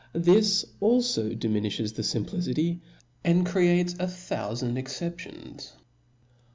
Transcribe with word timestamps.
This 0.13 0.65
alfo 0.81 1.37
diminilhes 1.37 1.93
the 1.93 2.01
fimplicity, 2.01 2.79
and 3.23 3.45
creates 3.45 3.93
a 3.99 4.07
thoufand 4.07 4.75
exceptions. 4.75 5.73